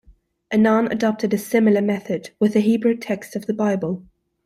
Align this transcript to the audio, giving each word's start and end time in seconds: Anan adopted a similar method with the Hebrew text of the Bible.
Anan 0.51 0.91
adopted 0.91 1.31
a 1.31 1.37
similar 1.37 1.79
method 1.79 2.31
with 2.39 2.53
the 2.53 2.59
Hebrew 2.61 2.97
text 2.97 3.35
of 3.35 3.45
the 3.45 3.53
Bible. 3.53 4.01